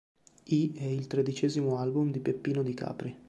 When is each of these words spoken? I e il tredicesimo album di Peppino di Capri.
I 0.45 0.71
e 0.77 0.91
il 0.95 1.05
tredicesimo 1.05 1.77
album 1.77 2.09
di 2.09 2.21
Peppino 2.21 2.63
di 2.63 2.73
Capri. 2.73 3.15